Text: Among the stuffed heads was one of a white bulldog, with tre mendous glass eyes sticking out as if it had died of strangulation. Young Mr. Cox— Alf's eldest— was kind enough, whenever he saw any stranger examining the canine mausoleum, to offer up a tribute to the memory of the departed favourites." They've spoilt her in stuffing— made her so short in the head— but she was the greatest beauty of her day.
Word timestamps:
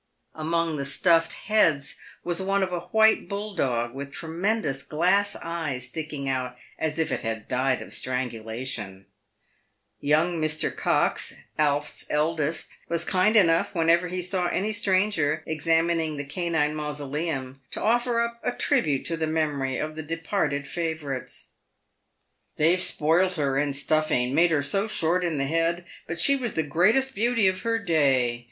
Among 0.33 0.77
the 0.77 0.83
stuffed 0.83 1.33
heads 1.33 1.95
was 2.23 2.41
one 2.41 2.63
of 2.63 2.73
a 2.73 2.89
white 2.89 3.29
bulldog, 3.29 3.93
with 3.93 4.11
tre 4.11 4.31
mendous 4.31 4.81
glass 4.81 5.35
eyes 5.35 5.89
sticking 5.89 6.27
out 6.27 6.57
as 6.79 6.97
if 6.97 7.11
it 7.11 7.21
had 7.21 7.47
died 7.47 7.83
of 7.83 7.93
strangulation. 7.93 9.05
Young 9.99 10.41
Mr. 10.41 10.75
Cox— 10.75 11.35
Alf's 11.59 12.07
eldest— 12.09 12.79
was 12.89 13.05
kind 13.05 13.35
enough, 13.35 13.75
whenever 13.75 14.07
he 14.07 14.23
saw 14.23 14.47
any 14.47 14.71
stranger 14.73 15.43
examining 15.45 16.17
the 16.17 16.25
canine 16.25 16.73
mausoleum, 16.73 17.61
to 17.69 17.79
offer 17.79 18.21
up 18.21 18.39
a 18.41 18.53
tribute 18.53 19.05
to 19.05 19.15
the 19.15 19.27
memory 19.27 19.77
of 19.77 19.95
the 19.95 20.01
departed 20.01 20.67
favourites." 20.67 21.49
They've 22.57 22.81
spoilt 22.81 23.35
her 23.35 23.55
in 23.59 23.73
stuffing— 23.73 24.33
made 24.33 24.49
her 24.49 24.63
so 24.63 24.87
short 24.87 25.23
in 25.23 25.37
the 25.37 25.45
head— 25.45 25.85
but 26.07 26.19
she 26.19 26.35
was 26.35 26.53
the 26.53 26.63
greatest 26.63 27.13
beauty 27.13 27.45
of 27.47 27.61
her 27.61 27.77
day. 27.77 28.39